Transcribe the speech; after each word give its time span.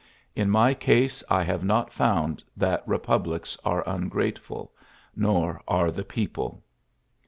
In 0.35 0.49
my 0.49 0.73
case 0.73 1.23
I 1.29 1.43
have 1.43 1.63
not 1.63 1.93
found 1.93 2.43
that 2.57 2.81
republics 2.87 3.55
are 3.63 3.87
ungrateful, 3.87 4.71
nor 5.15 5.61
are 5.67 5.91
the 5.91 6.03
people." 6.03 6.63